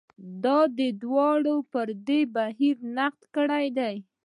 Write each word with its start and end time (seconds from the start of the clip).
دا 0.43 0.59
دواړو 1.03 1.55
پر 1.71 1.87
دې 2.07 2.21
بهیر 2.35 2.77
نقد 2.97 3.21
کړی 3.35 3.65
دی. 3.77 3.95